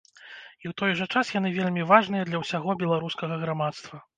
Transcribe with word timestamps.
І 0.13 0.65
ў 0.69 0.77
той 0.81 0.91
жа 1.01 1.07
час 1.17 1.31
яны 1.35 1.51
вельмі 1.59 1.85
важныя 1.91 2.23
для 2.31 2.43
ўсяго 2.45 2.79
беларускага 2.83 3.41
грамадства. 3.45 4.05